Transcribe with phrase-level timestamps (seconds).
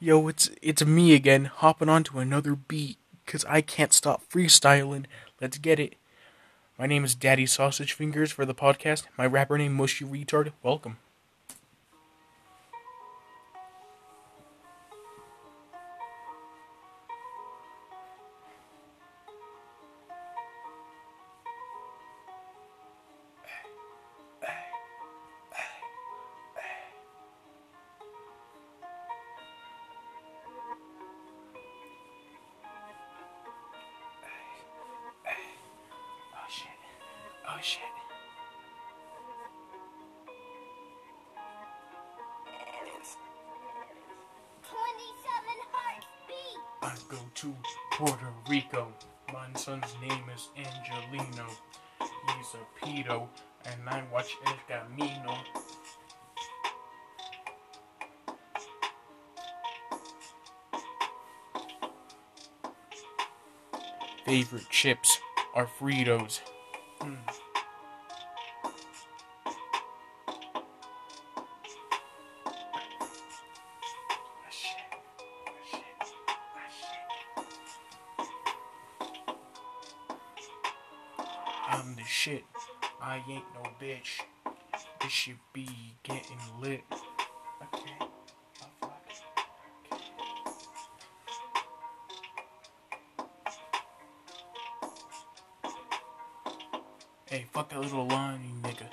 [0.00, 5.06] Yo, it's it's me again, hopping onto another beat, cause I can't stop freestyling.
[5.40, 5.96] Let's get it.
[6.78, 9.06] My name is Daddy Sausage Fingers for the podcast.
[9.16, 10.52] My rapper name Mushy Retard.
[10.62, 10.98] Welcome.
[46.88, 47.54] I go to
[47.92, 48.90] Puerto Rico.
[49.30, 51.46] My son's name is Angelino.
[52.00, 53.28] He's a pedo,
[53.66, 55.36] and I watch El Camino.
[64.24, 65.18] Favorite chips
[65.54, 66.40] are Fritos.
[67.00, 67.18] Mm.
[81.78, 82.42] I'm the shit.
[83.00, 84.22] I ain't no bitch.
[85.00, 85.68] This should be
[86.02, 86.80] getting lit.
[87.62, 87.98] Okay.
[97.26, 98.88] Hey, fuck that little line, you nigga.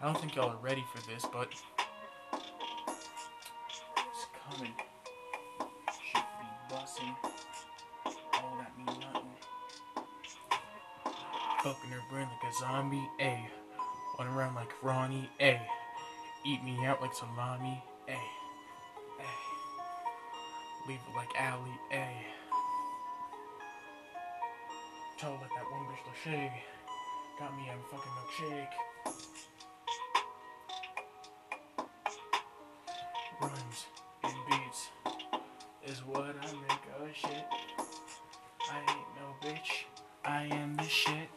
[0.00, 1.62] I don't think y'all are ready for this, but it's
[4.50, 4.72] coming.
[6.94, 7.16] Busting.
[8.34, 9.30] All that mean nothing.
[11.62, 13.48] Fucking her brain like a zombie, A.
[14.18, 15.60] Run around like Ronnie, A.
[16.44, 18.12] Eat me out like salami, A.
[18.12, 18.18] A.
[20.88, 22.06] Leave it like Allie, A.
[25.18, 26.50] Tell like that one bitch Lachey.
[27.40, 28.74] Got me a fucking milkshake.
[33.40, 33.86] Rhymes
[34.22, 35.13] and beats
[35.86, 37.44] is what I make of shit.
[38.70, 39.84] I ain't no bitch.
[40.24, 41.28] I am the shit.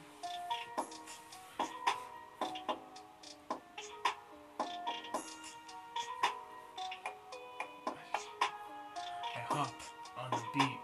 [9.35, 9.73] I hop
[10.17, 10.79] on the beat.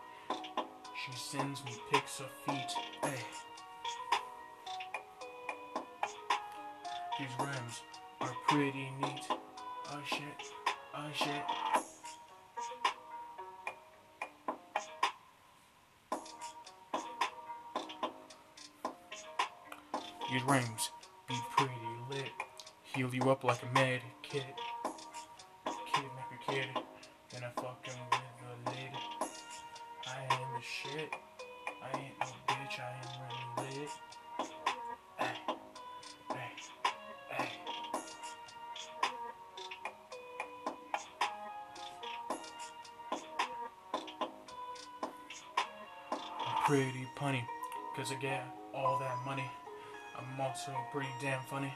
[1.06, 2.73] She sends me pics of feet.
[3.02, 3.23] Hey.
[7.19, 7.81] These rhymes
[8.19, 9.25] are pretty neat.
[9.29, 10.19] Oh shit.
[10.96, 11.93] Oh shit.
[20.34, 20.90] These rhymes
[21.30, 21.74] be pretty
[22.10, 22.32] lit.
[22.82, 23.68] Heal you up like a
[24.24, 24.44] kit.
[25.64, 26.70] Kidnap your kid.
[27.32, 28.94] Then I fuck him with a lid.
[30.08, 31.14] I am the shit.
[31.84, 32.80] I ain't no bitch.
[32.80, 32.96] I
[33.62, 33.90] really lit.
[46.66, 47.46] Pretty punny,
[47.96, 48.16] cause I
[48.74, 49.48] all that money.
[50.18, 51.74] I'm also pretty damn funny.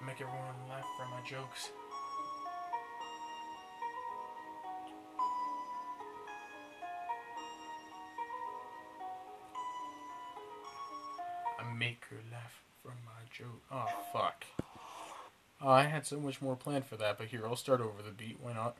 [0.00, 1.70] I make everyone laugh from my jokes.
[11.58, 13.62] I make her laugh from my joke.
[13.72, 14.44] Oh, fuck.
[15.60, 18.10] Oh, I had so much more planned for that, but here, I'll start over the
[18.10, 18.38] beat.
[18.40, 18.76] Why not?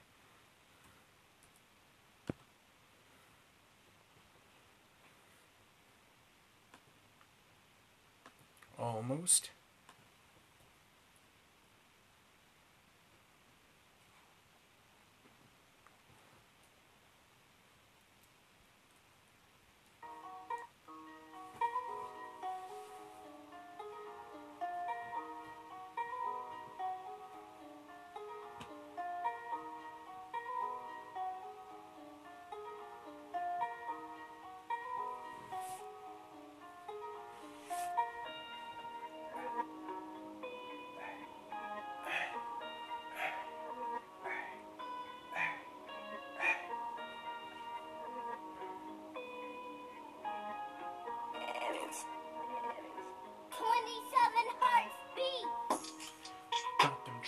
[8.94, 9.50] Almost.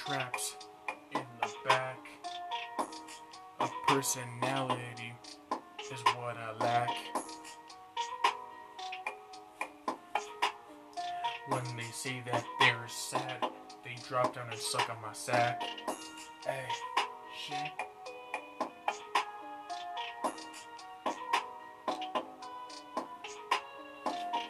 [0.07, 0.55] Traps
[1.13, 1.99] in the back.
[3.59, 5.13] A personality
[5.93, 6.91] is what I lack.
[11.49, 13.49] When they say that they're sad,
[13.85, 15.63] they drop down and suck on my sack.
[16.45, 16.67] Hey,
[17.45, 17.57] shit.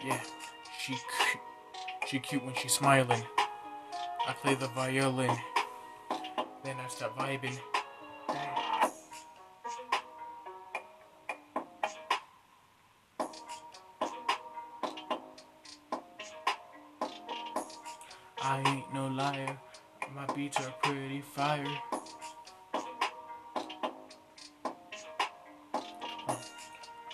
[0.05, 0.20] Yeah,
[0.79, 0.97] she
[2.06, 3.25] she cute when she's smiling.
[4.28, 5.31] I play the violin,
[6.64, 7.56] then I start vibing.
[18.43, 19.56] I ain't no liar.
[20.12, 21.64] My beats are pretty fire.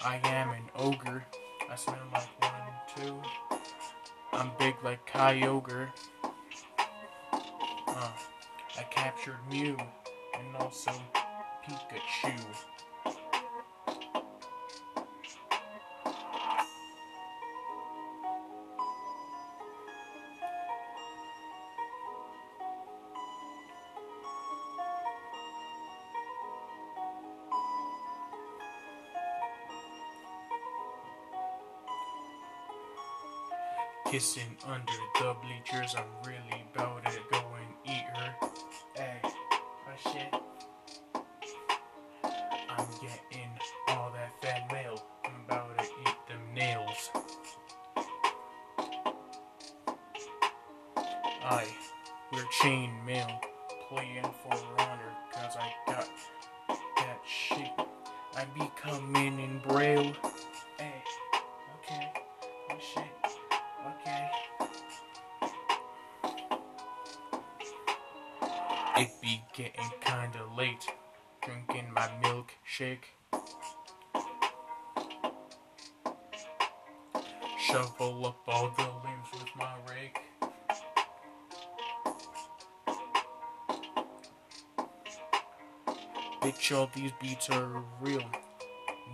[0.03, 1.26] I am an ogre.
[1.70, 2.53] I smell like one,
[2.97, 3.23] two.
[4.32, 5.88] I'm big like Kyogre.
[7.94, 8.09] Uh,
[8.79, 9.77] I captured Mew
[10.39, 10.93] and also
[11.62, 12.33] Pikachu.
[34.06, 38.34] Kissing under the bleachers, I'm really about to go and eat her.
[38.94, 40.34] Hey, oh shit.
[42.69, 43.50] I'm getting
[43.88, 45.02] all that fat mail.
[45.25, 47.11] I'm about to eat them nails.
[51.44, 51.67] I
[52.32, 53.40] wear chain mail,
[53.88, 56.08] playing for honor, cause I got
[56.69, 57.70] that shit.
[58.37, 60.12] I be coming in braille.
[68.94, 70.87] It be getting kinda late,
[71.43, 73.05] drinking my milkshake.
[77.59, 80.21] Shovel up all the limbs with my rake.
[86.43, 88.31] Bitch, all these beats are real,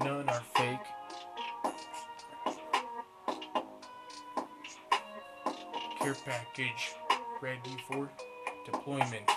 [0.00, 0.86] none are fake.
[6.00, 6.94] Care package
[7.40, 8.10] ready for
[8.66, 9.30] deployment.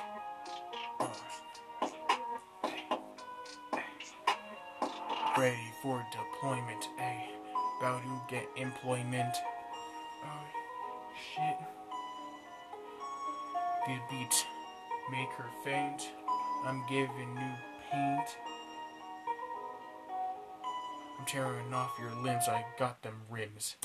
[1.01, 1.07] Uh,
[5.37, 6.89] ready for deployment.
[6.99, 7.29] A
[7.79, 9.35] about to get employment.
[10.23, 10.45] Oh
[11.33, 11.57] shit.
[13.87, 14.45] These beat
[15.09, 16.11] make her faint.
[16.65, 17.55] I'm giving new
[17.91, 18.37] paint.
[21.19, 22.47] I'm tearing off your limbs.
[22.47, 23.77] I got them rims.